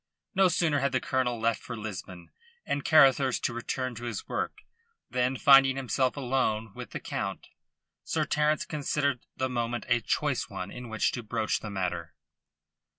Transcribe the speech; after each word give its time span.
No 0.33 0.47
sooner 0.47 0.79
had 0.79 0.93
the 0.93 0.99
colonel 0.99 1.39
left 1.39 1.61
for 1.61 1.77
Lisbon, 1.77 2.31
and 2.65 2.83
Carruthers 2.83 3.39
to 3.41 3.53
return 3.53 3.93
to 3.93 4.05
his 4.05 4.27
work, 4.27 4.61
than, 5.11 5.37
finding 5.37 5.75
himself 5.75 6.17
alone 6.17 6.73
with 6.73 6.89
the 6.89 6.99
Count, 6.99 7.49
Sir 8.03 8.25
Terence 8.25 8.65
considered 8.65 9.19
the 9.37 9.47
moment 9.47 9.85
a 9.87 10.01
choice 10.01 10.49
one 10.49 10.71
in 10.71 10.89
which 10.89 11.11
to 11.11 11.21
broach 11.21 11.59
the 11.59 11.69
matter. 11.69 12.15